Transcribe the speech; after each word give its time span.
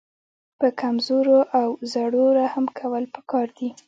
په 0.59 0.67
کمزورو 0.81 1.39
او 1.59 1.67
زړو 1.93 2.25
رحم 2.39 2.65
کول 2.79 3.03
پکار 3.15 3.47
دي. 3.57 3.69